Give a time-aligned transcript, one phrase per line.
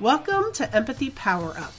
[0.00, 1.72] Welcome to Empathy Power Up,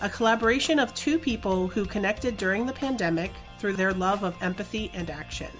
[0.00, 4.90] a collaboration of two people who connected during the pandemic through their love of empathy
[4.92, 5.52] and action.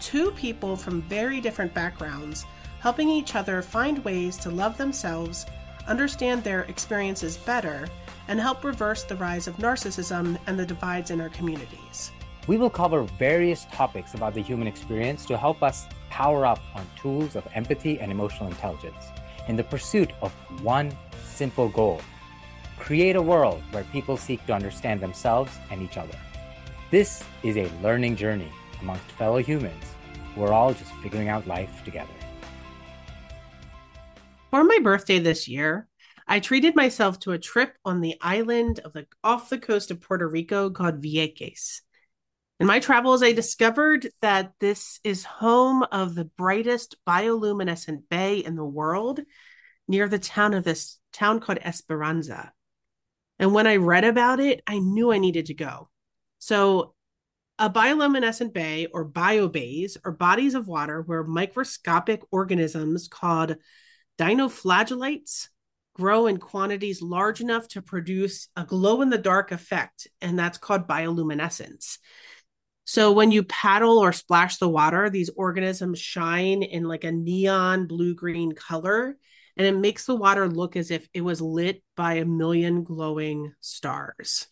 [0.00, 2.44] Two people from very different backgrounds
[2.80, 5.46] helping each other find ways to love themselves,
[5.86, 7.86] understand their experiences better,
[8.26, 12.10] and help reverse the rise of narcissism and the divides in our communities.
[12.48, 16.84] We will cover various topics about the human experience to help us power up on
[17.00, 19.04] tools of empathy and emotional intelligence
[19.46, 20.32] in the pursuit of
[20.62, 20.92] one
[21.32, 22.00] simple goal
[22.78, 26.18] create a world where people seek to understand themselves and each other.
[26.90, 29.84] This is a learning journey amongst fellow humans.
[30.36, 32.10] We're all just figuring out life together.
[34.50, 35.88] For my birthday this year,
[36.26, 40.00] I treated myself to a trip on the island of the off the coast of
[40.00, 41.80] Puerto Rico called Vieques.
[42.60, 48.56] In my travels, I discovered that this is home of the brightest bioluminescent bay in
[48.56, 49.20] the world
[49.88, 52.52] near the town of this town called Esperanza.
[53.38, 55.88] And when I read about it, I knew I needed to go.
[56.38, 56.94] So,
[57.58, 63.56] a bioluminescent bay or biobays are bodies of water where microscopic organisms called
[64.18, 65.48] dinoflagellates
[65.94, 70.58] grow in quantities large enough to produce a glow in the dark effect, and that's
[70.58, 71.98] called bioluminescence.
[72.84, 77.86] So when you paddle or splash the water, these organisms shine in like a neon
[77.86, 79.16] blue green color,
[79.56, 83.52] and it makes the water look as if it was lit by a million glowing
[83.60, 84.48] stars.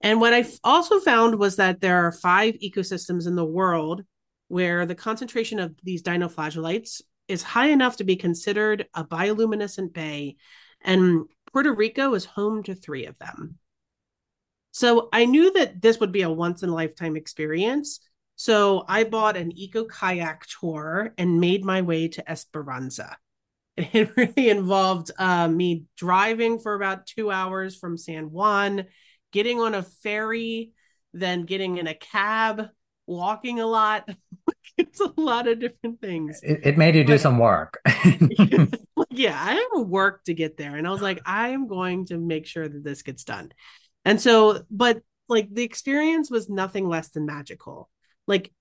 [0.00, 4.02] And what I also found was that there are five ecosystems in the world
[4.48, 10.36] where the concentration of these dinoflagellates is high enough to be considered a bioluminescent bay,
[10.82, 13.58] and Puerto Rico is home to three of them.
[14.70, 17.98] So I knew that this would be a once in a lifetime experience.
[18.36, 23.16] So I bought an eco kayak tour and made my way to Esperanza.
[23.92, 28.86] It really involved uh, me driving for about two hours from San Juan,
[29.32, 30.72] getting on a ferry,
[31.12, 32.68] then getting in a cab,
[33.06, 34.08] walking a lot.
[34.78, 36.40] it's a lot of different things.
[36.42, 37.80] It, it made you do some work.
[39.10, 40.76] yeah, I have work to get there.
[40.76, 43.52] And I was like, I am going to make sure that this gets done.
[44.06, 47.90] And so, but like the experience was nothing less than magical.
[48.26, 48.52] Like,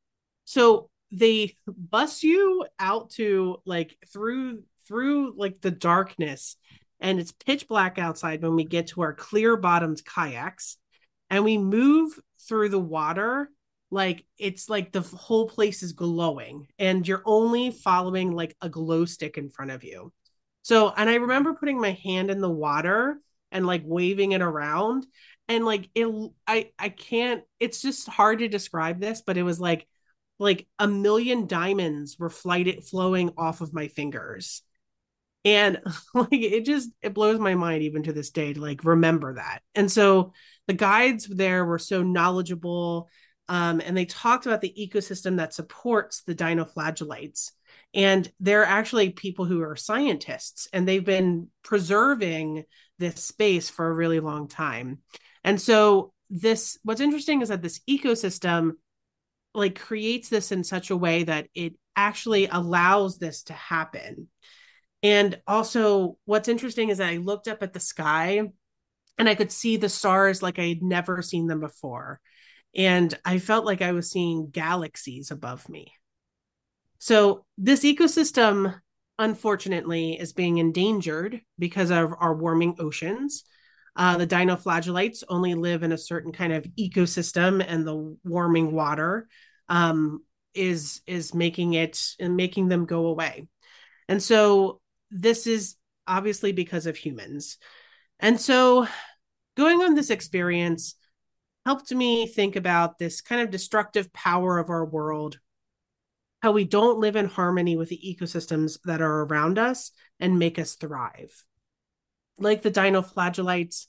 [0.45, 6.57] so they bus you out to like through through like the darkness
[7.00, 10.78] and it's pitch black outside when we get to our clear bottomed kayaks
[11.29, 13.50] and we move through the water
[13.91, 19.06] like it's like the whole place is glowing and you're only following like a glow
[19.06, 20.12] stick in front of you.
[20.63, 23.19] So and i remember putting my hand in the water
[23.52, 25.06] and like waving it around
[25.47, 26.07] and like it
[26.47, 29.88] i i can't it's just hard to describe this but it was like
[30.40, 34.63] like a million diamonds were flighted flowing off of my fingers
[35.45, 35.79] and
[36.13, 39.61] like it just it blows my mind even to this day to like remember that.
[39.73, 40.33] And so
[40.67, 43.07] the guides there were so knowledgeable
[43.47, 47.51] um, and they talked about the ecosystem that supports the dinoflagellates.
[47.94, 52.66] And they're actually people who are scientists and they've been preserving
[52.97, 55.00] this space for a really long time.
[55.44, 58.72] And so this what's interesting is that this ecosystem
[59.53, 64.28] like creates this in such a way that it actually allows this to happen.
[65.05, 68.41] And also what's interesting is that I looked up at the sky
[69.19, 72.19] and I could see the stars like I had never seen them before.
[72.75, 75.93] And I felt like I was seeing galaxies above me.
[76.97, 78.79] So this ecosystem
[79.19, 83.43] unfortunately is being endangered because of our warming oceans
[83.95, 89.27] uh, the dinoflagellates only live in a certain kind of ecosystem, and the warming water
[89.69, 90.23] um,
[90.53, 93.47] is is making it and making them go away.
[94.09, 95.75] And so this is
[96.07, 97.57] obviously because of humans.
[98.19, 98.88] And so
[99.57, 100.95] going on this experience
[101.66, 105.39] helped me think about this kind of destructive power of our world
[106.41, 109.89] how we don't live in harmony with the ecosystems that are around us
[110.19, 111.43] and make us thrive
[112.37, 113.87] like the dinoflagellates,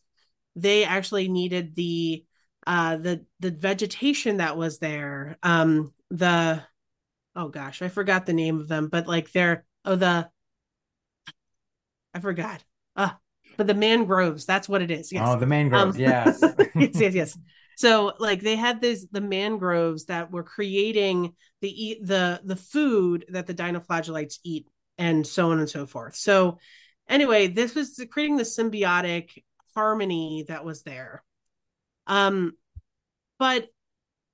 [0.54, 2.24] they actually needed the
[2.66, 5.38] uh the the vegetation that was there.
[5.42, 6.62] Um the
[7.34, 10.28] oh gosh, I forgot the name of them, but like they're oh the
[12.16, 12.64] I forgot.
[12.96, 13.18] Ah,
[13.58, 15.12] but the mangroves, that's what it is.
[15.12, 15.28] Yes.
[15.28, 16.42] Oh, the mangroves, um, yes.
[16.74, 17.38] yes, yes, yes.
[17.78, 23.46] So like they had this the mangroves that were creating the the the food that
[23.46, 24.66] the dinoflagellates eat
[24.96, 26.16] and so on and so forth.
[26.16, 26.58] So
[27.06, 31.22] anyway, this was creating the symbiotic harmony that was there.
[32.06, 32.54] Um,
[33.38, 33.68] but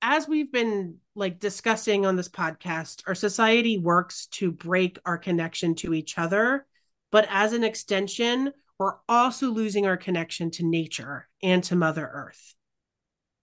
[0.03, 5.75] as we've been like discussing on this podcast, our society works to break our connection
[5.77, 6.65] to each other.
[7.13, 12.55] But as an extension, we're also losing our connection to nature and to Mother Earth.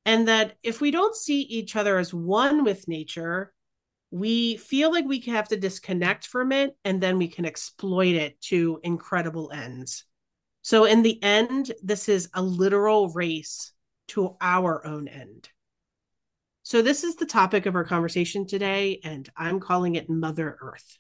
[0.06, 3.54] And that if we don't see each other as one with nature,
[4.12, 8.42] we feel like we have to disconnect from it and then we can exploit it
[8.42, 10.04] to incredible ends.
[10.62, 13.72] So, in the end, this is a literal race
[14.10, 15.50] to our own end.
[16.64, 20.98] So, this is the topic of our conversation today, and I'm calling it Mother Earth.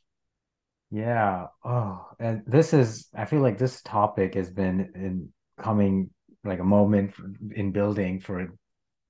[0.91, 1.47] Yeah.
[1.63, 5.29] Oh, and this is, I feel like this topic has been in
[5.61, 6.09] coming
[6.43, 7.13] like a moment
[7.51, 8.47] in building for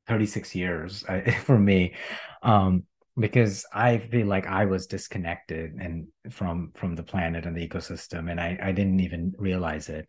[0.08, 1.06] 36 years
[1.44, 1.96] for me.
[2.44, 2.84] Um,
[3.18, 8.32] because I feel like I was disconnected and from from the planet and the ecosystem,
[8.32, 10.08] and I, I didn't even realize it.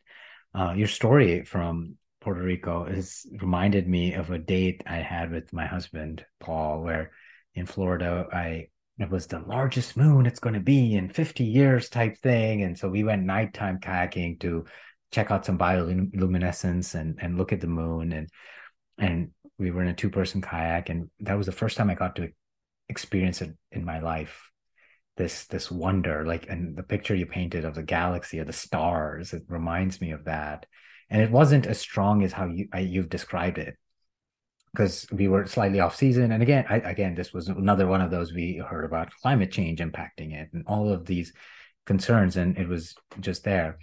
[0.55, 5.53] Uh, your story from Puerto Rico has reminded me of a date I had with
[5.53, 7.11] my husband Paul, where
[7.55, 8.69] in Florida I
[9.03, 12.79] it was the largest moon it's going to be in 50 years type thing, and
[12.79, 14.65] so we went nighttime kayaking to
[15.13, 18.13] check out some bioluminescence and and look at the moon.
[18.13, 18.29] And
[18.99, 20.89] and we were in a two person kayak.
[20.89, 22.31] And that was the first time I got to
[22.89, 24.51] experience it in my life.
[25.17, 29.33] This this wonder like and the picture you painted of the galaxy of the stars
[29.33, 30.67] it reminds me of that.
[31.11, 33.77] And it wasn't as strong as how you I, you've described it
[34.73, 36.33] because we were slightly off season.
[36.33, 39.81] And again I, again this was another one of those we heard about climate change
[39.81, 41.33] impacting it and all of these
[41.87, 43.79] concerns and it was just there.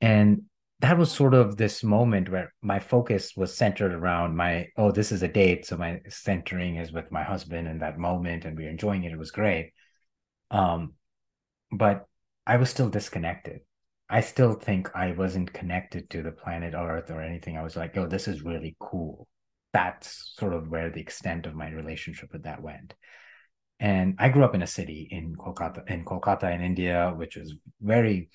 [0.00, 0.42] And
[0.80, 5.10] that was sort of this moment where my focus was centered around my oh this
[5.10, 8.66] is a date so my centering is with my husband in that moment and we
[8.66, 9.12] are enjoying it.
[9.12, 9.72] It was great.
[10.50, 10.94] Um
[11.72, 12.06] but
[12.46, 13.60] i was still disconnected.
[14.10, 17.56] I still think i wasn't connected to the planet earth or anything.
[17.56, 19.26] I was like oh this is really cool
[19.72, 22.94] that's sort of where the extent of my relationship with that went
[23.80, 27.54] and i grew up in a city in kolkata in kolkata in india which was
[27.80, 28.28] very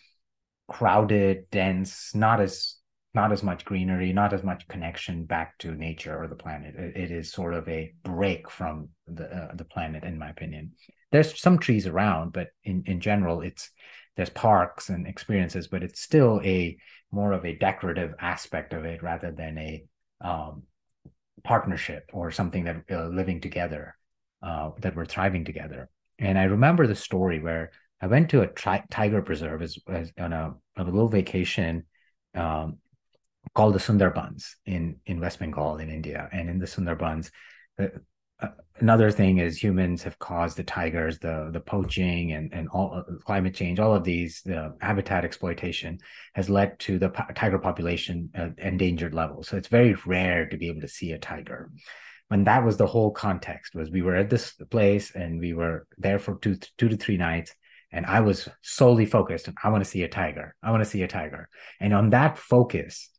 [0.68, 2.76] crowded, dense, not as
[3.16, 6.74] not as much greenery, not as much connection back to nature or the planet.
[6.76, 10.72] it, it is sort of a break from the uh, the planet, in my opinion.
[11.12, 13.70] There's some trees around, but in in general, it's
[14.16, 16.78] there's parks and experiences, but it's still a
[17.12, 19.84] more of a decorative aspect of it rather than a
[20.22, 20.64] um,
[21.44, 23.96] partnership or something that uh, living together
[24.42, 25.90] uh, that we're thriving together.
[26.20, 30.12] And I remember the story where I went to a tri- tiger preserve as, as
[30.20, 31.86] on a, a, little vacation
[32.36, 32.80] um,
[33.56, 36.28] called the Sundarbans in in West Bengal in India.
[36.32, 37.32] And in the Sundarbans,
[37.80, 37.88] uh,
[38.84, 43.04] another thing is humans have caused the tigers, the the poaching, and and all uh,
[43.26, 43.80] climate change.
[43.80, 46.00] All of these, the habitat exploitation
[46.34, 49.48] has led to the tiger population at endangered levels.
[49.48, 51.72] So it's very rare to be able to see a tiger
[52.30, 55.86] when that was the whole context was we were at this place and we were
[55.98, 57.54] there for two two to three nights
[57.92, 60.56] and I was solely focused on I want to see a tiger.
[60.64, 61.48] I want to see a tiger.
[61.80, 63.10] And on that focus,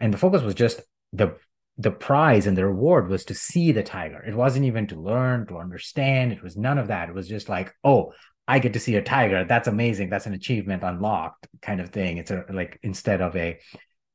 [0.00, 0.82] and the focus was just
[1.12, 1.36] the
[1.78, 4.20] the prize and the reward was to see the tiger.
[4.20, 6.32] It wasn't even to learn, to understand.
[6.32, 7.08] It was none of that.
[7.08, 8.12] It was just like, oh,
[8.48, 9.44] I get to see a tiger.
[9.44, 10.10] That's amazing.
[10.10, 12.18] That's an achievement unlocked kind of thing.
[12.18, 13.58] It's a like instead of a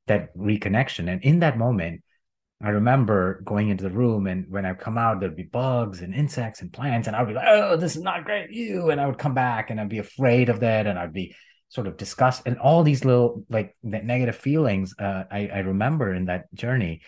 [0.07, 1.09] that reconnection.
[1.09, 2.03] And in that moment,
[2.61, 6.15] I remember going into the room, and when I come out, there'd be bugs and
[6.15, 8.99] insects and plants, and I would be like, "Oh, this is not great, you!" And
[9.01, 11.35] I would come back, and I'd be afraid of that, and I'd be
[11.67, 14.95] sort of disgust and all these little like negative feelings.
[14.97, 17.01] Uh, I, I remember in that journey,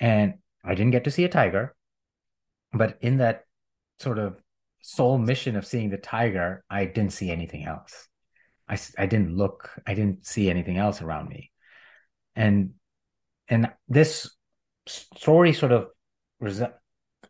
[0.00, 1.76] and I didn't get to see a tiger,
[2.72, 3.44] but in that
[3.98, 4.40] sort of
[4.80, 8.08] sole mission of seeing the tiger, I didn't see anything else.
[8.68, 11.50] I I didn't look, I didn't see anything else around me,
[12.34, 12.70] and
[13.48, 14.30] and this
[14.86, 15.88] story sort of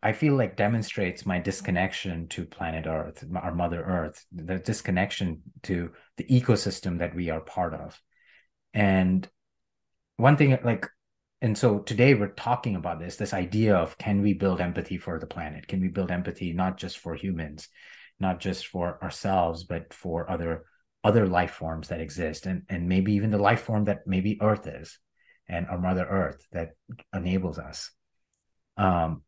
[0.03, 5.91] I feel like demonstrates my disconnection to planet Earth, our Mother Earth, the disconnection to
[6.17, 8.01] the ecosystem that we are part of.
[8.73, 9.27] And
[10.17, 10.87] one thing, like,
[11.41, 15.19] and so today we're talking about this this idea of can we build empathy for
[15.19, 15.67] the planet?
[15.67, 17.67] Can we build empathy not just for humans,
[18.19, 20.65] not just for ourselves, but for other
[21.03, 24.67] other life forms that exist, and and maybe even the life form that maybe Earth
[24.67, 24.99] is
[25.51, 26.71] and our mother earth that
[27.13, 27.91] enables us
[28.77, 29.21] um,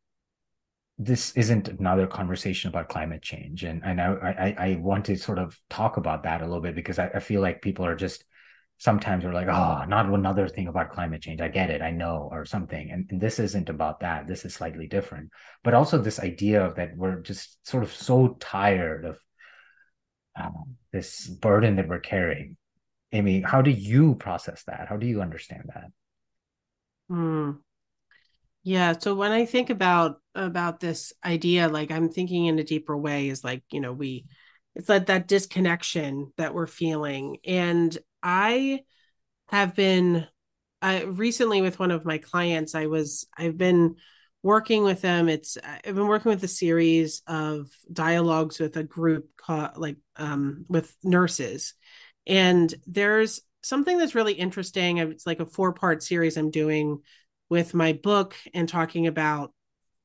[0.97, 5.39] this isn't another conversation about climate change and, and I, I, I want to sort
[5.39, 8.23] of talk about that a little bit because I, I feel like people are just
[8.83, 11.39] sometimes we're like oh not another thing about climate change.
[11.39, 11.81] I get it.
[11.81, 12.91] I know or something.
[12.91, 14.27] And, and this isn't about that.
[14.27, 15.29] This is slightly different.
[15.63, 19.17] But also this idea of that we're just sort of so tired of
[20.37, 22.57] um, this burden that we're carrying.
[23.13, 24.87] Amy how do you process that?
[24.89, 25.87] How do you understand that?
[27.09, 27.59] Mm.
[28.63, 28.95] Yeah.
[28.99, 33.29] So when I think about about this idea, like I'm thinking in a deeper way,
[33.29, 34.25] is like, you know, we
[34.75, 37.37] it's like that disconnection that we're feeling.
[37.45, 38.83] And I
[39.49, 40.27] have been
[40.81, 43.95] I recently with one of my clients I was I've been
[44.41, 45.29] working with them.
[45.29, 50.65] It's I've been working with a series of dialogues with a group called like um
[50.69, 51.73] with nurses.
[52.27, 57.01] And there's something that's really interesting it's like a four part series I'm doing
[57.49, 59.53] with my book and talking about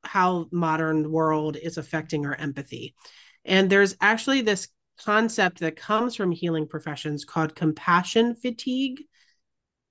[0.05, 2.95] how modern world is affecting our empathy.
[3.45, 4.69] And there's actually this
[5.05, 9.03] concept that comes from healing professions called compassion fatigue.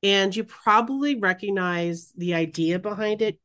[0.04, 3.40] And you probably recognize the idea behind it.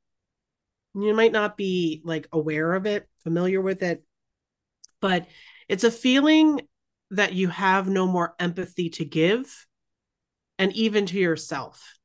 [0.94, 4.04] You might not be like aware of it, familiar with it,
[5.00, 5.26] but
[5.68, 6.60] it's a feeling
[7.10, 9.66] that you have no more empathy to give
[10.58, 11.98] and even to yourself.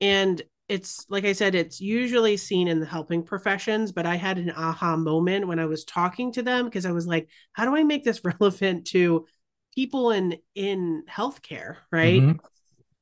[0.00, 4.38] And it's like I said, it's usually seen in the helping professions, but I had
[4.38, 7.76] an aha moment when I was talking to them because I was like, how do
[7.76, 9.26] I make this relevant to
[9.74, 12.20] people in in healthcare, right?
[12.20, 12.46] Mm-hmm.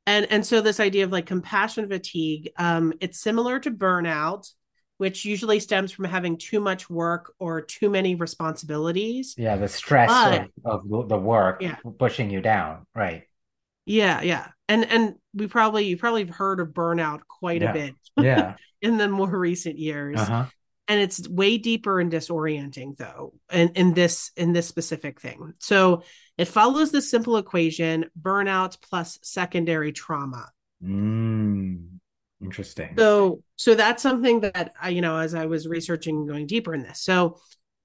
[0.06, 4.50] And and so this idea of like compassion fatigue, um, it's similar to burnout,
[4.98, 9.34] which usually stems from having too much work or too many responsibilities.
[9.38, 11.76] Yeah, the stress but, of, of the work yeah.
[11.98, 13.22] pushing you down, right?
[13.86, 14.48] Yeah, yeah.
[14.68, 17.70] And and we probably you probably have heard of burnout quite yeah.
[17.70, 17.94] a bit.
[18.16, 18.54] Yeah.
[18.84, 20.20] in the more recent years.
[20.20, 20.44] Uh-huh.
[20.86, 25.54] And it's way deeper and disorienting though, in, in this in this specific thing.
[25.58, 26.02] So
[26.36, 30.50] it follows the simple equation burnout plus secondary trauma.
[30.84, 31.88] Mm,
[32.42, 32.94] interesting.
[32.98, 36.82] So so that's something that I, you know, as I was researching going deeper in
[36.82, 37.00] this.
[37.00, 37.38] So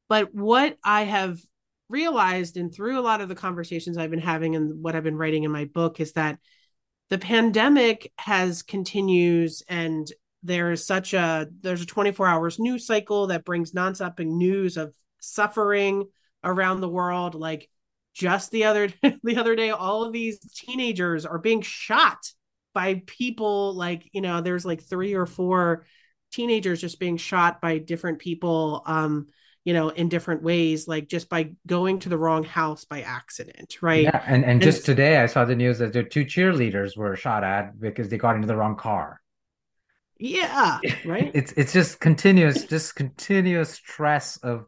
[0.10, 1.40] but what I have
[1.88, 5.18] realized and through a lot of the conversations I've been having and what I've been
[5.18, 6.38] writing in my book is that
[7.10, 10.12] the pandemic has continues and
[10.44, 16.06] there's such a there's a 24 hours news cycle that brings nonstop news of suffering
[16.44, 17.36] around the world.
[17.36, 17.70] Like
[18.14, 18.90] just the other
[19.24, 22.32] the other day all of these teenagers are being shot
[22.74, 25.86] by people like you know there's like three or four
[26.32, 28.84] teenagers just being shot by different people.
[28.86, 29.28] Um
[29.64, 33.78] you know in different ways like just by going to the wrong house by accident
[33.82, 34.04] right?
[34.04, 37.16] Yeah and, and, and just today i saw the news that the two cheerleaders were
[37.16, 39.22] shot at because they got into the wrong car.
[40.18, 41.32] Yeah right?
[41.36, 44.66] It's it's just continuous just continuous stress of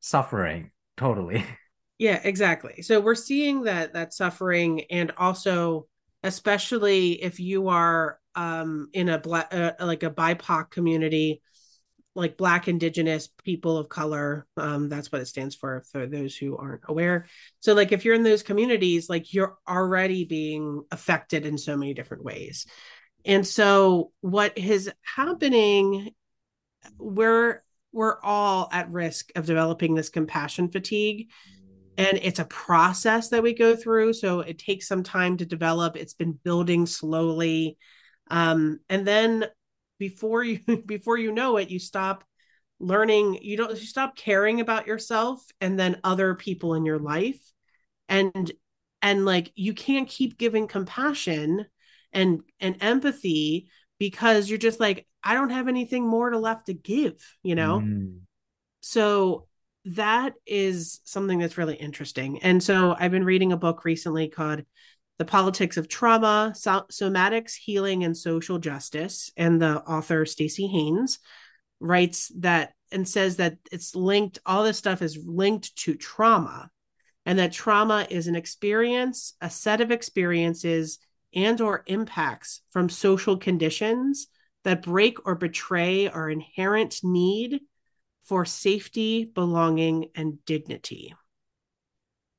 [0.00, 1.44] suffering totally.
[1.98, 2.82] Yeah exactly.
[2.82, 5.86] So we're seeing that that suffering and also
[6.24, 11.42] especially if you are um in a black uh, like a bipoc community
[12.14, 16.56] like black indigenous people of color um that's what it stands for for those who
[16.56, 17.26] aren't aware.
[17.60, 21.94] So like if you're in those communities like you're already being affected in so many
[21.94, 22.66] different ways.
[23.24, 26.12] And so what is happening
[26.98, 31.30] we're we're all at risk of developing this compassion fatigue.
[31.98, 34.14] And it's a process that we go through.
[34.14, 35.96] So it takes some time to develop.
[35.96, 37.76] It's been building slowly.
[38.30, 39.44] Um, and then
[40.02, 42.24] before you before you know it you stop
[42.80, 47.40] learning you don't you stop caring about yourself and then other people in your life.
[48.08, 48.50] And
[49.00, 51.66] and like you can't keep giving compassion
[52.12, 53.68] and and empathy
[54.00, 57.78] because you're just like i don't have anything more to left to give you know?
[57.78, 58.18] Mm.
[58.80, 59.46] so
[59.84, 62.42] that is something that's really interesting.
[62.42, 64.62] And so i've been reading a book recently called
[65.18, 69.30] the Politics of Trauma, so- Somatics, Healing, and Social Justice.
[69.36, 71.18] And the author, Staci Haines,
[71.80, 76.70] writes that and says that it's linked, all this stuff is linked to trauma,
[77.24, 80.98] and that trauma is an experience, a set of experiences
[81.34, 84.26] and or impacts from social conditions
[84.64, 87.60] that break or betray our inherent need
[88.24, 91.14] for safety, belonging, and dignity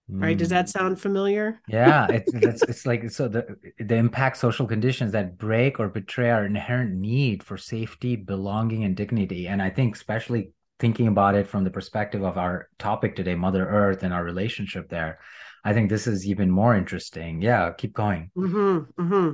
[0.10, 0.38] right?
[0.38, 0.69] Does that mm.
[0.69, 1.62] sound familiar?
[1.67, 6.29] Yeah it's, it's it's like so the the impact social conditions that break or betray
[6.29, 9.48] our inherent need for safety belonging and dignity.
[9.48, 13.67] And i think especially thinking about it from the perspective of our topic today mother
[13.67, 15.19] earth and our relationship there
[15.63, 17.41] i think this is even more interesting.
[17.41, 18.31] Yeah keep going.
[18.38, 19.33] Mm-hmm, mm-hmm.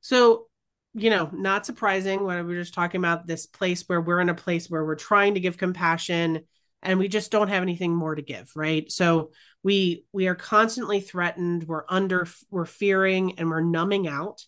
[0.00, 0.46] so
[0.94, 4.28] you know not surprising when we are just talking about this place where we're in
[4.28, 6.44] a place where we're trying to give compassion
[6.82, 8.90] and we just don't have anything more to give right?
[8.90, 9.30] So
[9.62, 14.44] we we are constantly threatened we're under we're fearing and we're numbing out.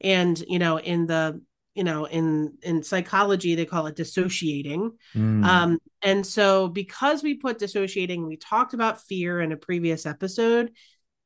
[0.00, 1.40] And you know in the
[1.74, 4.92] you know in in psychology they call it dissociating.
[5.14, 5.44] Mm.
[5.44, 10.72] um and so because we put dissociating we talked about fear in a previous episode.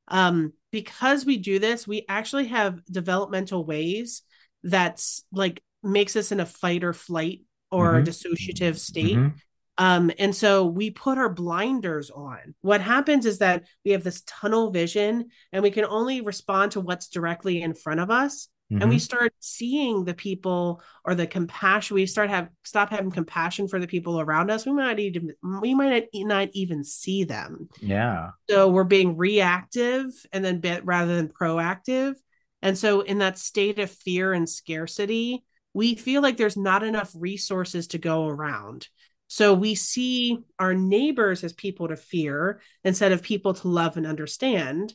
[0.09, 4.23] Um because we do this we actually have developmental ways
[4.63, 8.09] that's like makes us in a fight or flight or mm-hmm.
[8.09, 9.17] dissociative state.
[9.17, 9.37] Mm-hmm
[9.79, 12.55] Um, and so we put our blinders on.
[12.63, 16.81] What happens is that we have this tunnel vision and we can only respond to
[16.81, 18.49] what's directly in front of us.
[18.73, 18.83] Mm-hmm.
[18.83, 19.03] And we mm-hmm.
[19.03, 21.95] start seeing the people or the compassion.
[21.95, 24.67] We start have stop having compassion for the people around us.
[24.67, 27.69] We might even we might not even see them.
[27.81, 28.31] Yeah.
[28.51, 32.15] So we're being reactive and then bit rather than proactive.
[32.61, 37.13] And so in that state of fear and scarcity, we feel like there's not enough
[37.15, 38.89] resources to go around.
[39.29, 44.07] So we see our neighbors as people to fear instead of people to love and
[44.07, 44.95] understand.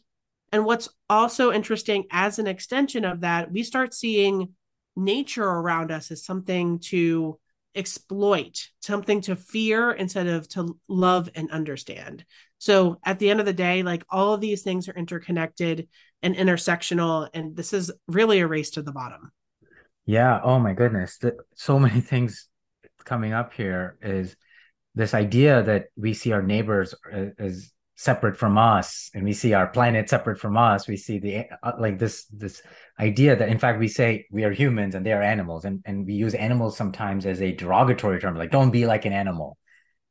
[0.52, 4.54] And what's also interesting as an extension of that, we start seeing
[4.96, 7.40] nature around us as something to
[7.76, 12.26] exploit, something to fear instead of to love and understand.
[12.58, 15.88] So at the end of the day, like all of these things are interconnected
[16.22, 17.30] and intersectional.
[17.34, 19.32] And this is really a race to the bottom.
[20.06, 20.40] Yeah.
[20.44, 21.18] Oh my goodness.
[21.56, 22.48] So many things
[23.06, 24.36] coming up here is
[24.96, 26.94] this idea that we see our neighbors
[27.38, 30.88] as separate from us and we see our planet separate from us.
[30.88, 32.62] We see the uh, like this this
[33.00, 36.06] idea that in fact we say we are humans and they are animals and and
[36.06, 39.58] we use animals sometimes as a derogatory term like don't be like an animal.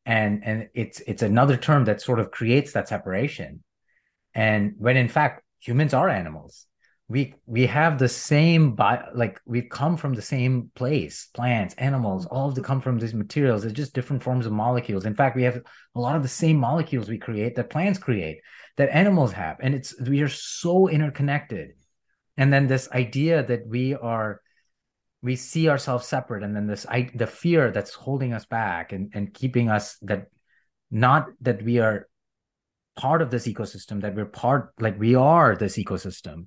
[0.07, 3.65] And and it's it's another term that sort of creates that separation.
[4.35, 6.67] And when in fact humans are animals
[7.11, 12.25] we we have the same bio, like we come from the same place plants animals
[12.27, 13.63] all of them come from these materials.
[13.63, 15.05] They're just different forms of molecules.
[15.05, 15.61] In fact we have
[15.97, 18.39] a lot of the same molecules we create that plants create
[18.77, 19.57] that animals have.
[19.61, 21.71] And it's we are so interconnected.
[22.37, 24.41] And then this idea that we are
[25.21, 29.11] we see ourselves separate and then this I, the fear that's holding us back and
[29.15, 30.27] and keeping us that
[30.93, 32.07] not that we are
[32.95, 36.47] part of this ecosystem that we're part like we are this ecosystem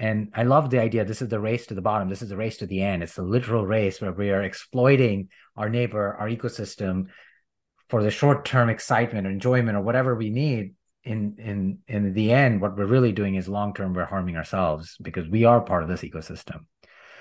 [0.00, 1.04] and I love the idea.
[1.04, 2.08] This is the race to the bottom.
[2.08, 3.02] This is the race to the end.
[3.02, 7.08] It's a literal race where we are exploiting our neighbor, our ecosystem
[7.90, 10.74] for the short term excitement or enjoyment or whatever we need.
[11.04, 14.96] In in in the end, what we're really doing is long term, we're harming ourselves
[15.02, 16.64] because we are part of this ecosystem.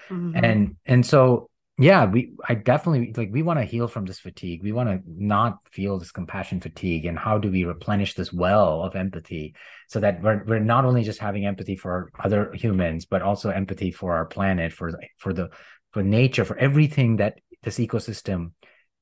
[0.09, 0.43] Mm-hmm.
[0.43, 1.49] And and so
[1.79, 4.61] yeah we i definitely like we want to heal from this fatigue.
[4.61, 8.83] We want to not feel this compassion fatigue and how do we replenish this well
[8.83, 9.55] of empathy
[9.87, 13.92] so that we're, we're not only just having empathy for other humans but also empathy
[13.92, 15.50] for our planet for for the
[15.92, 18.51] for nature for everything that this ecosystem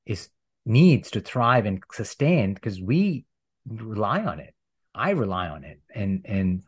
[0.06, 0.28] is
[0.64, 3.24] needs to thrive and sustain because we
[3.66, 4.54] rely on it.
[4.94, 5.80] I rely on it.
[5.94, 6.62] And and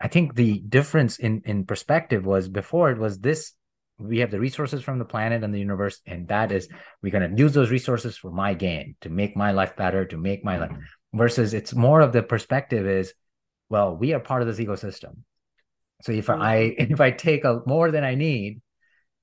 [0.00, 3.54] i think the difference in in perspective was before it was this
[3.98, 6.68] we have the resources from the planet and the universe and that is
[7.02, 10.16] we're going to use those resources for my gain to make my life better to
[10.16, 10.70] make my life
[11.12, 13.12] versus it's more of the perspective is
[13.68, 15.16] well we are part of this ecosystem
[16.02, 16.40] so if mm-hmm.
[16.40, 18.60] i if i take a more than i need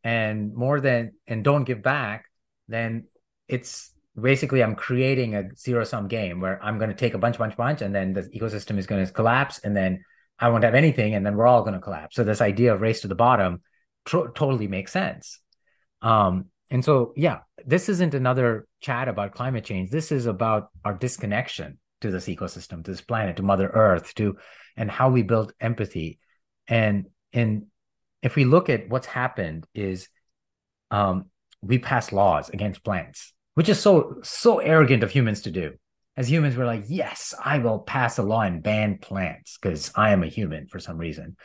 [0.04, 2.26] and more than and don't give back
[2.68, 3.06] then
[3.48, 7.38] it's basically i'm creating a zero sum game where i'm going to take a bunch
[7.38, 10.04] bunch bunch and then the ecosystem is going to collapse and then
[10.40, 12.82] i won't have anything and then we're all going to collapse so this idea of
[12.82, 13.62] race to the bottom
[14.06, 15.40] tr- totally makes sense.
[16.02, 19.92] Um, and so, yeah, this isn't another chat about climate change.
[19.92, 24.38] This is about our disconnection to this ecosystem, to this planet, to Mother Earth, to
[24.76, 26.20] and how we build empathy.
[26.68, 27.68] And and
[28.22, 30.10] if we look at what's happened, is
[30.92, 31.26] um,
[31.62, 35.74] we pass laws against plants, which is so so arrogant of humans to do
[36.18, 40.12] as humans, we're like, yes, I will pass a law and ban plants because I
[40.12, 41.36] am a human for some reason.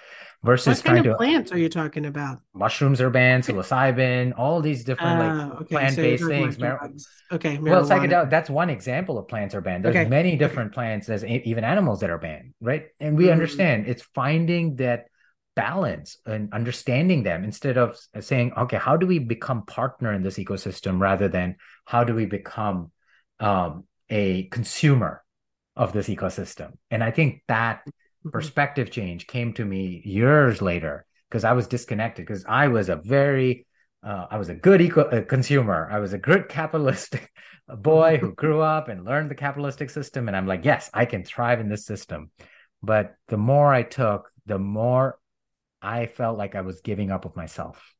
[0.42, 2.38] Versus what kind of to, plants are you talking about?
[2.54, 6.58] Mushrooms are banned, psilocybin, all these different uh, like okay, plant-based so things.
[6.58, 6.90] Mar-
[7.32, 7.62] okay, marijuana.
[7.62, 8.30] well, psychedelic.
[8.30, 9.84] That's one example of plants are banned.
[9.84, 10.08] There's okay.
[10.08, 10.74] many different okay.
[10.74, 11.08] plants.
[11.08, 12.86] There's even animals that are banned, right?
[13.00, 13.32] And we mm-hmm.
[13.32, 15.06] understand it's finding that
[15.56, 20.38] balance and understanding them instead of saying, okay, how do we become partner in this
[20.38, 22.92] ecosystem rather than how do we become
[23.40, 25.24] um, a consumer
[25.76, 26.72] of this ecosystem.
[26.90, 28.30] And I think that mm-hmm.
[28.30, 32.96] perspective change came to me years later because I was disconnected because I was a
[32.96, 33.66] very
[34.02, 35.88] uh, I was a good eco uh, consumer.
[35.90, 37.16] I was a good capitalist
[37.68, 40.26] boy who grew up and learned the capitalistic system.
[40.26, 42.30] And I'm like, yes, I can thrive in this system.
[42.82, 45.18] But the more I took, the more
[45.82, 47.94] I felt like I was giving up of myself.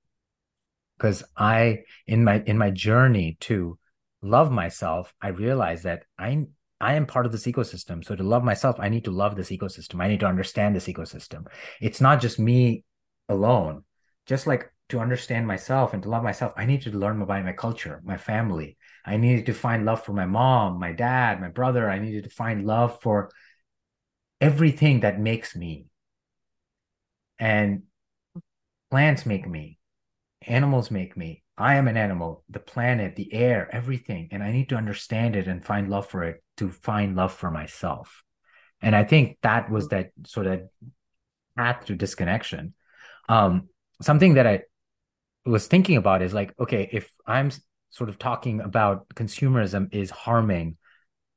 [0.97, 3.79] Because I, in my in my journey to
[4.23, 6.47] love myself, I realize that I
[6.81, 8.03] I am part of this ecosystem.
[8.05, 10.03] So to love myself, I need to love this ecosystem.
[10.03, 11.45] I need to understand this ecosystem.
[11.81, 12.85] It's not just me
[13.29, 13.85] alone.
[14.25, 17.53] Just like to understand myself and to love myself, I need to learn about my
[17.53, 18.79] culture, my family.
[19.05, 21.91] I needed to find love for my mom, my dad, my brother.
[21.91, 23.31] I needed to find love for
[24.41, 25.87] everything that makes me.
[27.39, 27.83] And
[28.91, 29.80] plants make me.
[30.43, 31.43] Animals make me.
[31.57, 34.29] I am an animal, the planet, the air, everything.
[34.31, 37.51] And I need to understand it and find love for it to find love for
[37.51, 38.23] myself.
[38.81, 40.63] And I think that was that sort of
[41.57, 42.75] path to disconnection.
[43.29, 43.69] Um,
[44.01, 44.63] something that I
[45.45, 47.51] was thinking about is like, okay, if I'm
[47.91, 50.77] sort of talking about consumerism is harming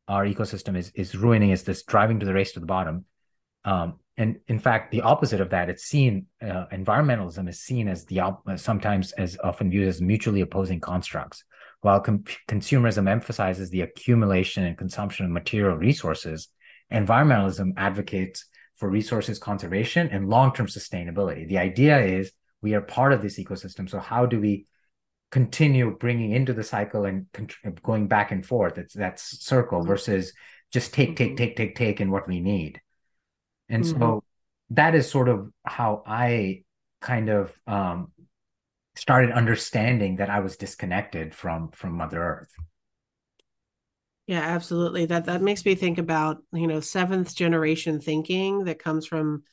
[0.07, 3.05] our ecosystem, is is ruining, is this driving to the race to the bottom.
[3.65, 8.05] Um, and in fact, the opposite of that, it's seen uh, environmentalism is seen as
[8.05, 11.43] the op- sometimes as often viewed as mutually opposing constructs.
[11.81, 16.49] While com- consumerism emphasizes the accumulation and consumption of material resources,
[16.91, 18.45] environmentalism advocates
[18.75, 21.47] for resources conservation and long-term sustainability.
[21.47, 23.89] The idea is we are part of this ecosystem.
[23.89, 24.67] So how do we
[25.31, 27.49] continue bringing into the cycle and con-
[27.81, 28.77] going back and forth?
[28.77, 29.87] It's that circle mm-hmm.
[29.87, 30.33] versus
[30.71, 31.37] just take, take, mm-hmm.
[31.37, 32.79] take, take, take, and what we need.
[33.73, 33.99] And mm-hmm.
[33.99, 34.23] so
[34.69, 36.63] that is sort of how I
[37.01, 38.11] kind of um,
[38.95, 42.53] started understanding that I was disconnected from from Mother Earth.
[44.27, 45.05] Yeah, absolutely.
[45.07, 49.43] That that makes me think about, you know, seventh generation thinking that comes from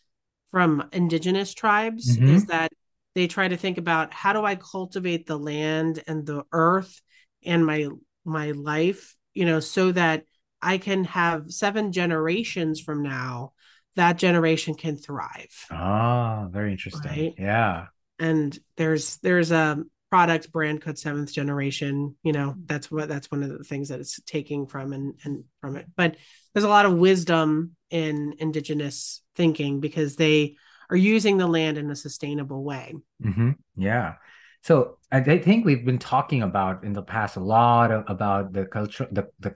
[0.51, 2.29] from indigenous tribes mm-hmm.
[2.29, 2.73] is that
[3.15, 7.01] they try to think about how do I cultivate the land and the earth
[7.45, 7.89] and my
[8.25, 10.25] my life, you know, so that
[10.63, 13.55] I can have seven generations from now
[13.97, 15.67] that generation can thrive.
[15.71, 17.11] Ah, very interesting.
[17.11, 17.35] Right?
[17.39, 17.87] Yeah.
[18.19, 22.17] And there's there's a product brand called seventh generation.
[22.23, 25.45] You know, that's what that's one of the things that it's taking from and and
[25.61, 25.87] from it.
[25.97, 26.17] But
[26.53, 30.57] there's a lot of wisdom in indigenous thinking because they
[30.91, 32.95] are using the land in a sustainable way.
[33.23, 33.53] Mm-hmm.
[33.77, 34.15] Yeah.
[34.63, 38.67] So I, think we've been talking about in the past a lot of, about the
[38.67, 39.51] culture, the the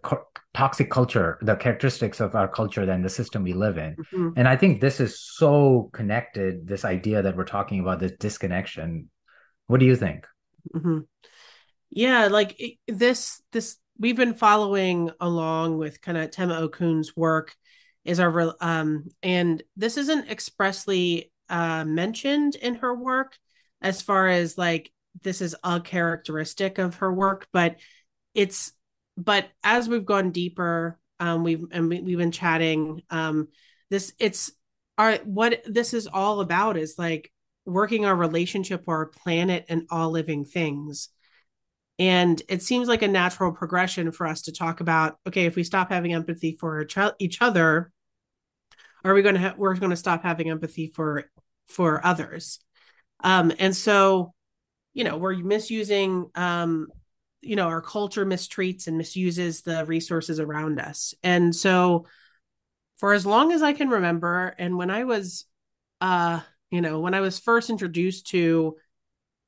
[0.55, 3.97] toxic culture, the characteristics of our culture and the system we live in.
[3.97, 4.31] Mm-hmm.
[4.37, 6.67] And I think this is so connected.
[6.67, 9.11] This idea that we're talking about, this disconnection.
[9.67, 10.27] What do you think?
[10.75, 11.01] Mm-hmm.
[11.91, 13.43] Yeah, like it, this.
[13.53, 17.55] This we've been following along with kind of Tema Okun's work
[18.05, 23.39] is our um and this isn't expressly uh mentioned in her work
[23.81, 27.77] as far as like this is a characteristic of her work, but
[28.35, 28.73] it's
[29.17, 33.03] but as we've gone deeper, um, we've and we, we've been chatting.
[33.11, 33.49] Um,
[33.91, 34.53] this it's
[34.99, 37.31] our what this is all about is like
[37.67, 41.09] working our relationship, our planet, and all living things.
[41.99, 45.17] And it seems like a natural progression for us to talk about.
[45.27, 46.87] Okay, if we stop having empathy for
[47.19, 47.93] each other,
[49.05, 51.31] are we going to ha- we're going to stop having empathy for
[51.69, 52.59] for others?
[53.23, 54.35] Um, and so
[54.93, 56.89] you know we're misusing um
[57.45, 62.07] you know our culture mistreats and misuses the resources around us and so
[62.99, 65.45] for as long as i can remember and when i was
[66.01, 68.77] uh you know when i was first introduced to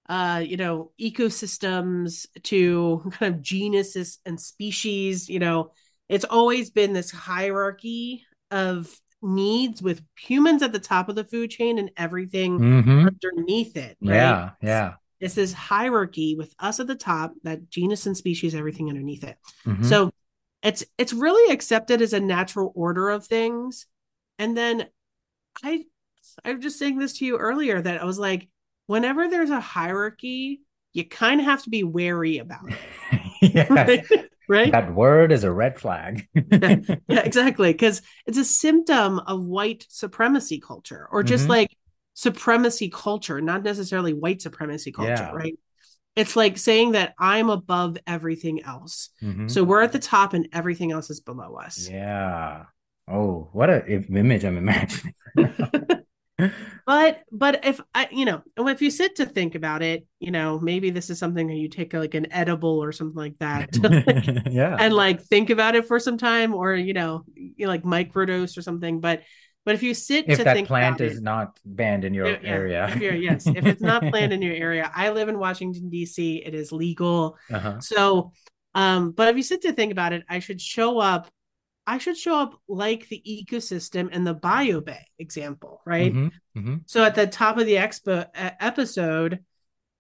[0.09, 5.73] uh you know ecosystems to kind of genuses and species you know
[6.09, 11.51] it's always been this hierarchy of needs with humans at the top of the food
[11.51, 13.09] chain and everything mm-hmm.
[13.09, 14.15] underneath it right?
[14.15, 18.89] yeah yeah it's this hierarchy with us at the top, that genus and species, everything
[18.89, 19.37] underneath it.
[19.67, 19.85] Mm-hmm.
[19.85, 20.11] So
[20.63, 23.87] it's it's really accepted as a natural order of things.
[24.39, 24.87] And then
[25.63, 25.85] I
[26.45, 28.49] I was just saying this to you earlier that I was like,
[28.87, 32.79] whenever there's a hierarchy, you kind of have to be wary about it.
[33.55, 33.73] yeah.
[33.73, 34.07] right?
[34.49, 34.73] right?
[34.73, 36.27] That word is a red flag.
[36.35, 36.77] yeah,
[37.09, 37.73] yeah, exactly.
[37.73, 41.53] Because it's a symptom of white supremacy culture, or just mm-hmm.
[41.53, 41.77] like
[42.17, 45.33] supremacy culture, not necessarily white supremacy culture, yeah.
[45.33, 45.59] right?
[46.17, 49.11] It's like saying that I'm above everything else.
[49.23, 49.49] Mm-hmm.
[49.49, 51.89] So we're at the top and everything else is below us.
[51.91, 52.65] Yeah.
[53.07, 55.15] Oh, what a image I'm imagining.
[56.87, 60.59] but but if I you know if you sit to think about it, you know
[60.59, 64.47] maybe this is something that you take like an edible or something like that, like,
[64.51, 67.85] yeah, and like think about it for some time, or you know, you know, like
[67.85, 69.01] microdose or something.
[69.01, 69.23] But
[69.67, 72.89] but if you sit if that plant is it, not banned in your yeah, area,
[72.89, 76.37] if yes, if it's not planned in your area, I live in Washington D.C.
[76.47, 77.37] It is legal.
[77.53, 77.81] Uh-huh.
[77.81, 78.33] So,
[78.77, 81.29] um, but if you sit to think about it, I should show up.
[81.85, 86.15] I should show up like the ecosystem and the biobay example, right?
[86.15, 86.77] Mm-hmm, mm-hmm.
[86.87, 89.41] So at the top of the expo uh, episode,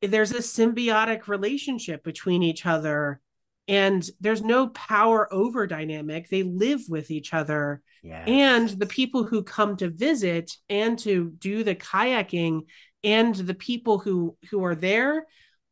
[0.00, 3.20] there's a symbiotic relationship between each other
[3.68, 6.29] and there's no power over dynamic.
[6.29, 7.83] They live with each other.
[8.02, 8.29] Yes.
[8.29, 12.66] and the people who come to visit and to do the kayaking
[13.02, 15.26] and the people who who are there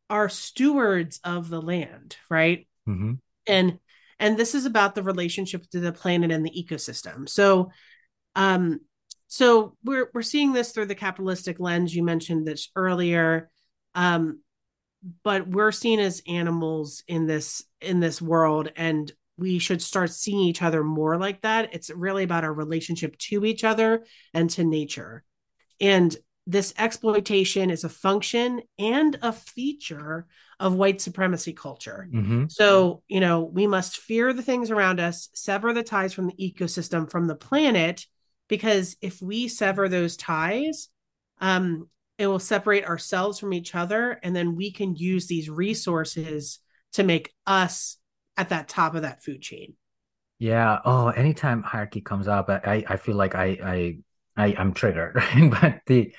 [0.09, 2.67] are stewards of the land right?
[2.89, 3.13] Mm-hmm.
[3.47, 3.79] and
[4.19, 7.29] and this is about the relationship to the planet and the ecosystem.
[7.29, 7.71] So
[8.35, 8.81] um
[9.27, 11.95] so we're we're seeing this through the capitalistic lens.
[11.95, 13.49] You mentioned this earlier.
[13.93, 14.41] Um
[15.23, 20.39] but we're seen as animals in this in this world and we should start seeing
[20.39, 24.63] each other more like that it's really about our relationship to each other and to
[24.63, 25.23] nature
[25.79, 26.15] and
[26.47, 30.27] this exploitation is a function and a feature
[30.59, 32.07] of white supremacy culture.
[32.11, 32.45] Mm-hmm.
[32.49, 36.33] So, you know, we must fear the things around us, sever the ties from the
[36.33, 38.05] ecosystem, from the planet,
[38.47, 40.89] because if we sever those ties,
[41.41, 44.19] um, it will separate ourselves from each other.
[44.23, 46.59] And then we can use these resources
[46.93, 47.97] to make us
[48.37, 49.75] at that top of that food chain.
[50.39, 50.79] Yeah.
[50.85, 53.97] Oh, anytime hierarchy comes up, I, I feel like I, I,
[54.37, 55.51] I, I'm triggered, right?
[55.51, 56.13] But the,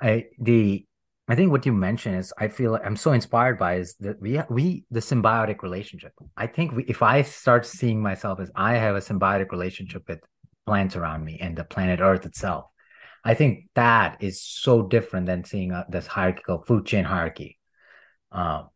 [0.00, 0.86] I the
[1.30, 4.18] I think what you mentioned is I feel like I'm so inspired by is that
[4.20, 6.12] we we the symbiotic relationship.
[6.36, 10.20] I think we, if I start seeing myself as I have a symbiotic relationship with
[10.66, 12.66] plants around me and the planet Earth itself,
[13.24, 17.58] I think that is so different than seeing a, this hierarchical food chain hierarchy.
[18.32, 18.68] Um,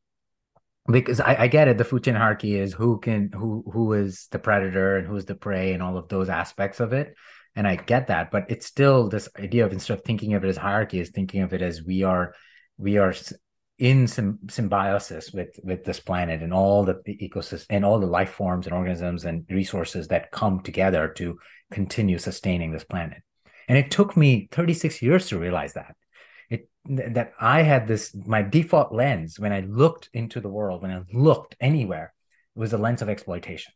[0.87, 4.28] because I, I get it, the food chain hierarchy is who can who who is
[4.31, 7.14] the predator and who's the prey and all of those aspects of it
[7.55, 10.48] and i get that but it's still this idea of instead of thinking of it
[10.48, 12.35] as hierarchy is thinking of it as we are
[12.78, 13.14] we are
[13.78, 18.66] in symbiosis with with this planet and all the ecosystem and all the life forms
[18.66, 21.38] and organisms and resources that come together to
[21.70, 23.22] continue sustaining this planet
[23.68, 25.96] and it took me 36 years to realize that.
[26.51, 30.90] It that i had this my default lens when i looked into the world when
[30.90, 32.12] i looked anywhere
[32.55, 33.72] it was a lens of exploitation.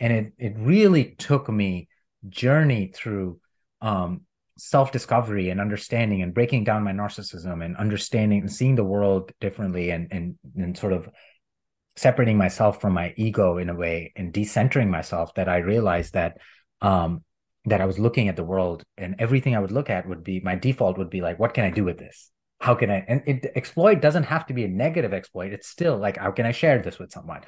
[0.00, 1.88] And it it really took me
[2.28, 3.40] journey through
[3.80, 4.22] um,
[4.58, 9.32] self discovery and understanding and breaking down my narcissism and understanding and seeing the world
[9.40, 11.08] differently and and and sort of
[11.96, 16.38] separating myself from my ego in a way and decentering myself that I realized that
[16.80, 17.22] um
[17.64, 20.40] that I was looking at the world and everything I would look at would be
[20.40, 22.30] my default would be like what can I do with this?
[22.60, 25.52] How can I and it, exploit doesn't have to be a negative exploit.
[25.52, 27.42] It's still like how can I share this with someone?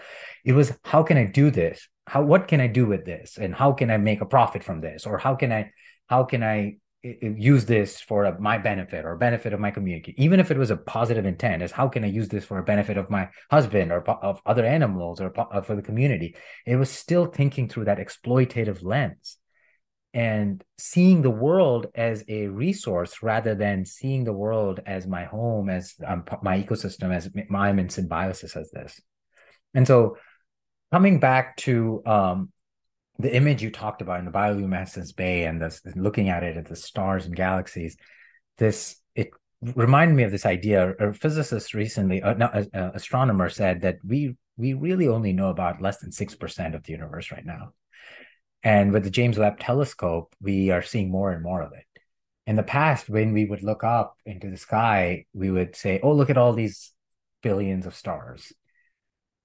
[0.44, 1.88] It was how can I do this?
[2.06, 3.38] How what can I do with this?
[3.38, 5.06] And how can I make a profit from this?
[5.06, 5.70] Or how can I
[6.06, 10.14] how can I use this for a, my benefit or benefit of my community?
[10.16, 12.64] Even if it was a positive intent is how can i use this for a
[12.64, 16.34] benefit of my husband or of other animals or uh, for the community?
[16.66, 19.38] It was still thinking through that exploitative lens
[20.14, 25.68] and seeing the world as a resource rather than seeing the world as my home,
[25.68, 29.00] as um, my ecosystem, as I'm in symbiosis as this.
[29.74, 30.16] And so,
[30.92, 32.52] coming back to um,
[33.18, 36.66] the image you talked about in the bioluminescence bay and this, looking at it at
[36.66, 37.96] the stars and galaxies,
[38.58, 39.30] this it
[39.74, 40.92] reminded me of this idea.
[41.00, 45.82] A physicist recently, uh, no, an astronomer said that we we really only know about
[45.82, 47.72] less than six percent of the universe right now.
[48.64, 51.84] And with the James Webb telescope, we are seeing more and more of it.
[52.46, 56.12] In the past, when we would look up into the sky, we would say, oh,
[56.12, 56.92] look at all these
[57.42, 58.54] billions of stars.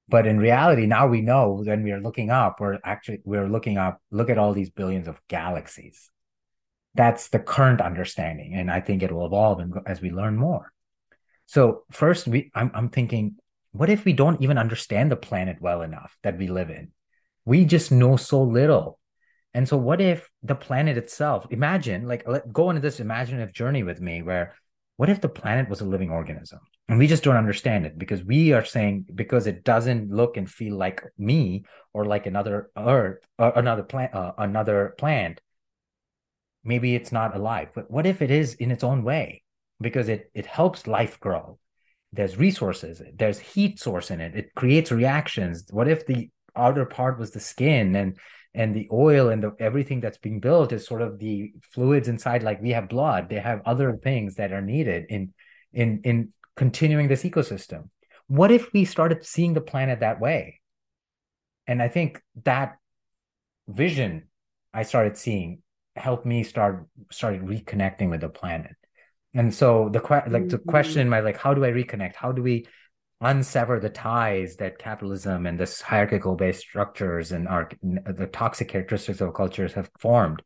[0.07, 3.77] But in reality, now we know when we are looking up, we're actually we're looking
[3.77, 6.09] up, look at all these billions of galaxies.
[6.95, 8.55] That's the current understanding.
[8.55, 10.71] And I think it will evolve as we learn more.
[11.45, 13.35] So first we I'm I'm thinking,
[13.71, 16.91] what if we don't even understand the planet well enough that we live in?
[17.45, 18.98] We just know so little
[19.53, 23.83] and so, what if the planet itself, imagine, like, let, go into this imaginative journey
[23.83, 24.55] with me where
[24.97, 26.59] what if the planet was a living organism?
[26.87, 30.49] And we just don't understand it because we are saying because it doesn't look and
[30.49, 35.39] feel like me or like another earth or another plant uh, another plant
[36.63, 39.43] maybe it's not alive but what if it is in its own way?
[39.79, 41.59] Because it it helps life grow.
[42.11, 44.35] There's resources there's heat source in it.
[44.35, 45.65] It creates reactions.
[45.71, 48.17] What if the outer part was the skin and
[48.53, 52.43] and the oil and the everything that's being built is sort of the fluids inside
[52.43, 53.29] like we have blood.
[53.29, 55.33] They have other things that are needed in
[55.71, 57.89] in in continuing this ecosystem.
[58.27, 60.59] What if we started seeing the planet that way?
[61.67, 62.77] And i think that
[63.67, 64.27] vision
[64.73, 65.61] i started seeing
[65.95, 68.75] helped me start started reconnecting with the planet.
[69.33, 70.69] And so the que- like the mm-hmm.
[70.69, 72.15] question in my like how do i reconnect?
[72.15, 72.65] How do we
[73.21, 79.19] unsever the ties that capitalism and this hierarchical based structures and our the toxic characteristics
[79.19, 80.41] of cultures have formed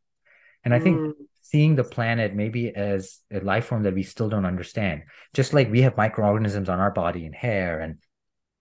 [0.64, 1.12] and i think mm.
[1.40, 5.02] seeing the planet maybe as a life form that we still don't understand
[5.34, 7.98] just like we have microorganisms on our body and hair and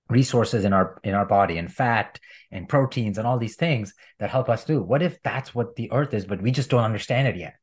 [0.09, 2.19] resources in our in our body and fat
[2.51, 5.91] and proteins and all these things that help us do what if that's what the
[5.91, 7.55] earth is but we just don't understand it yet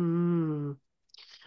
[0.00, 0.74] mm.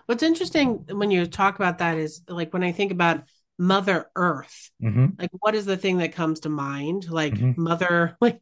[0.05, 3.23] what's interesting when you talk about that is like when i think about
[3.57, 5.07] mother earth mm-hmm.
[5.17, 7.61] like what is the thing that comes to mind like mm-hmm.
[7.61, 8.41] mother like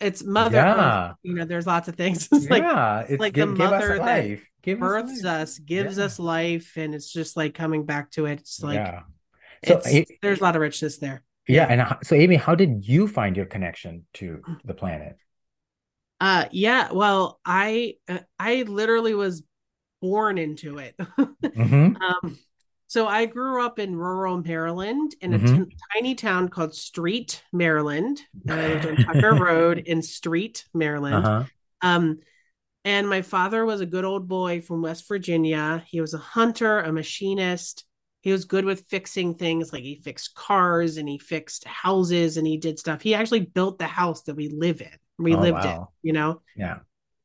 [0.00, 1.08] it's mother yeah.
[1.08, 1.16] earth.
[1.22, 4.38] you know there's lots of things it's yeah, like it's like give, the mother that
[4.62, 6.04] give births us, us gives yeah.
[6.04, 9.00] us life and it's just like coming back to it it's like yeah
[9.66, 11.22] So it, there's a lot of richness there.
[11.48, 15.16] Yeah, and so Amy, how did you find your connection to the planet?
[16.20, 16.92] Uh, yeah.
[16.92, 19.42] Well, I uh, I literally was
[20.00, 20.96] born into it.
[21.18, 21.96] mm-hmm.
[21.96, 22.38] um,
[22.86, 25.62] so I grew up in rural Maryland in mm-hmm.
[25.62, 28.20] a t- tiny town called Street, Maryland.
[28.46, 31.26] And I lived on Tucker Road in Street, Maryland.
[31.26, 31.44] Uh-huh.
[31.80, 32.18] Um,
[32.84, 35.84] and my father was a good old boy from West Virginia.
[35.88, 37.84] He was a hunter, a machinist.
[38.20, 42.46] He was good with fixing things like he fixed cars and he fixed houses and
[42.46, 43.02] he did stuff.
[43.02, 44.96] He actually built the house that we live in.
[45.18, 45.92] We oh, lived wow.
[46.02, 46.42] in, you know?
[46.56, 46.78] Yeah.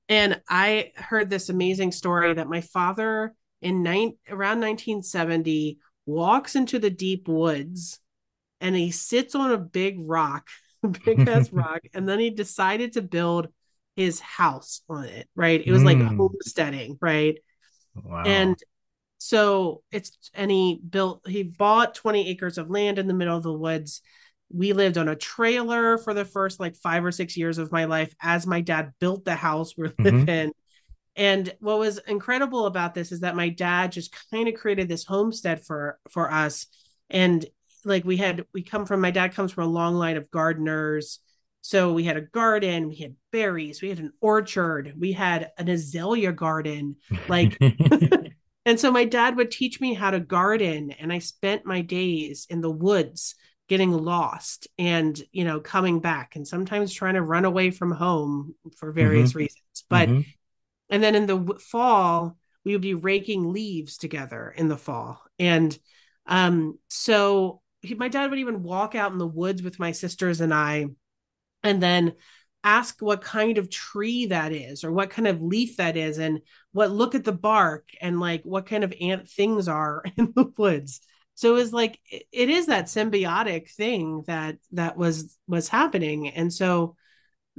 [0.08, 6.80] And I heard this amazing story that my father in nine, around 1970 walks into
[6.80, 8.00] the deep woods
[8.62, 10.48] and he sits on a big rock,
[11.06, 13.48] big ass rock, and then he decided to build
[13.96, 15.62] his house on it, right?
[15.66, 15.86] It was mm.
[15.86, 17.38] like homesteading, right?
[17.96, 18.24] Wow.
[18.26, 18.58] And
[19.18, 23.44] so it's and he built he bought 20 acres of land in the middle of
[23.44, 24.02] the woods.
[24.52, 27.86] We lived on a trailer for the first like 5 or 6 years of my
[27.86, 30.04] life as my dad built the house we're mm-hmm.
[30.04, 30.52] living in.
[31.20, 35.04] And what was incredible about this is that my dad just kind of created this
[35.04, 36.66] homestead for for us
[37.10, 37.46] and
[37.86, 41.20] like we had we come from my dad comes from a long line of gardeners
[41.62, 45.68] so we had a garden, we had berries, we had an orchard, we had an
[45.68, 46.96] azalea garden.
[47.28, 47.58] Like,
[48.66, 50.92] and so my dad would teach me how to garden.
[50.92, 53.36] And I spent my days in the woods
[53.68, 58.56] getting lost and, you know, coming back and sometimes trying to run away from home
[58.78, 59.40] for various mm-hmm.
[59.40, 59.86] reasons.
[59.90, 60.22] But, mm-hmm.
[60.90, 65.22] And then in the fall, we would be raking leaves together in the fall.
[65.38, 65.78] And
[66.26, 70.42] um, so he, my dad would even walk out in the woods with my sisters
[70.42, 70.88] and I
[71.64, 72.14] and then
[72.64, 76.42] ask what kind of tree that is or what kind of leaf that is and
[76.74, 80.52] what look at the bark and like what kind of ant things are in the
[80.58, 81.00] woods
[81.36, 86.52] so it was like it is that symbiotic thing that that was was happening and
[86.52, 86.98] so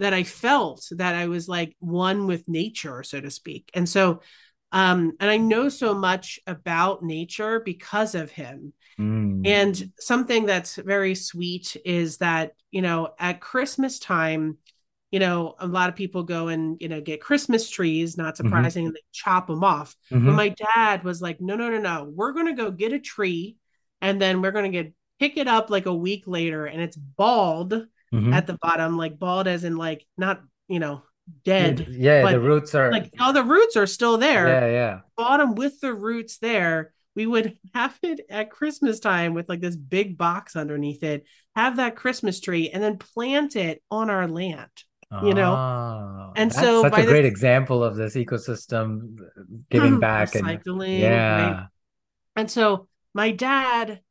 [0.00, 4.20] that i felt that i was like one with nature so to speak and so
[4.72, 9.46] um and i know so much about nature because of him Mm.
[9.46, 14.58] And something that's very sweet is that, you know, at Christmas time,
[15.10, 18.46] you know, a lot of people go and, you know, get Christmas trees, not mm-hmm.
[18.46, 18.92] surprising, mm-hmm.
[18.92, 19.96] they chop them off.
[20.12, 20.26] Mm-hmm.
[20.26, 22.98] But my dad was like, no, no, no, no, we're going to go get a
[22.98, 23.56] tree
[24.02, 26.96] and then we're going to get pick it up like a week later and it's
[26.96, 27.74] bald
[28.12, 28.32] mm-hmm.
[28.32, 31.02] at the bottom, like bald as in like not, you know,
[31.44, 31.86] dead.
[31.90, 34.48] Yeah, the roots are like all the roots are still there.
[34.48, 35.00] Yeah, yeah.
[35.16, 39.76] Bottom with the roots there we would have it at Christmas time with like this
[39.76, 44.70] big box underneath it, have that Christmas tree, and then plant it on our land.
[45.24, 49.16] You know, oh, and so such a great example of this ecosystem
[49.68, 50.46] giving back and
[50.86, 51.50] yeah.
[51.50, 51.66] Right?
[52.36, 54.02] And so my dad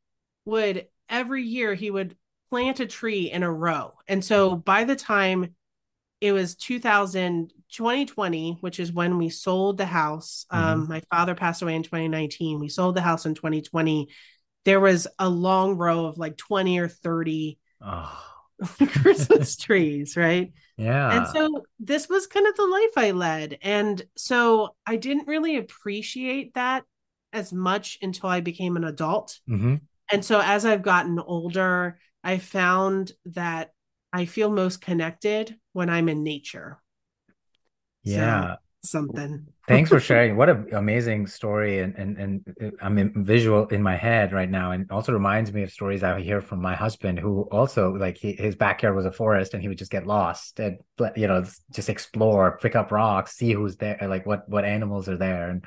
[0.44, 2.16] would every year he would
[2.50, 3.94] plant a tree in a row.
[4.08, 5.54] And so by the time
[6.20, 10.64] it was 2000 2020 which is when we sold the house mm-hmm.
[10.64, 14.08] um, my father passed away in 2019 we sold the house in 2020
[14.64, 18.22] there was a long row of like 20 or 30 oh.
[19.00, 24.02] christmas trees right yeah and so this was kind of the life i led and
[24.16, 26.84] so i didn't really appreciate that
[27.32, 29.76] as much until i became an adult mm-hmm.
[30.12, 33.70] and so as i've gotten older i found that
[34.12, 36.80] I feel most connected when I'm in nature.
[38.02, 38.54] Yeah.
[38.54, 39.46] So, something.
[39.68, 40.36] Thanks for sharing.
[40.36, 41.78] What an amazing story.
[41.78, 44.72] And, and, and uh, I'm in visual in my head right now.
[44.72, 48.32] And also reminds me of stories I hear from my husband, who also like he,
[48.32, 50.78] his backyard was a forest and he would just get lost and,
[51.14, 55.18] you know, just explore, pick up rocks, see who's there, like what, what animals are
[55.18, 55.64] there and,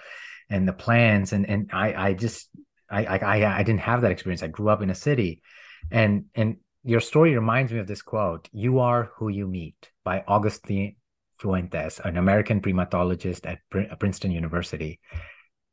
[0.50, 1.32] and the plants.
[1.32, 2.50] And, and I, I just,
[2.90, 4.44] I, I, I didn't have that experience.
[4.44, 5.42] I grew up in a city
[5.92, 10.24] and, and your story reminds me of this quote You are who you meet by
[10.28, 10.96] Agustín
[11.40, 15.00] Fuentes, an American primatologist at uh, Princeton University.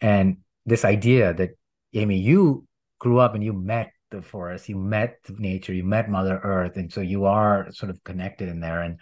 [0.00, 1.50] And this idea that,
[1.94, 2.66] Amy, you
[2.98, 6.76] grew up and you met the forest, you met nature, you met Mother Earth.
[6.76, 8.82] And so you are sort of connected in there.
[8.82, 8.98] And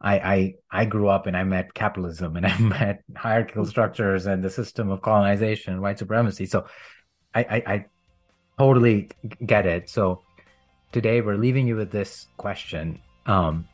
[0.00, 4.42] I, I I grew up and I met capitalism and I met hierarchical structures and
[4.42, 6.46] the system of colonization, white supremacy.
[6.46, 6.66] So
[7.34, 7.84] I, I, I
[8.58, 9.10] totally
[9.44, 9.88] get it.
[9.88, 10.22] So
[10.94, 13.66] today we're leaving you with this question um,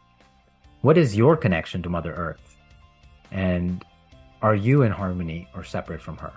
[0.80, 2.56] What is your connection to Mother Earth?
[3.30, 3.84] And
[4.40, 6.32] are you in harmony or separate from her?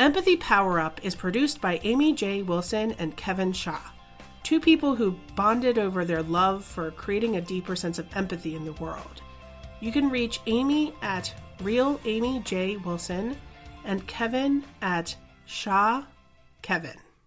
[0.00, 2.40] Empathy Power Up is produced by Amy J.
[2.40, 3.78] Wilson and Kevin Shaw,
[4.42, 8.64] two people who bonded over their love for creating a deeper sense of empathy in
[8.64, 9.20] the world.
[9.80, 12.78] You can reach Amy at Real Amy J.
[12.78, 13.36] Wilson
[13.84, 15.14] and Kevin at
[15.44, 16.04] Shaw
[16.62, 16.96] Kevin.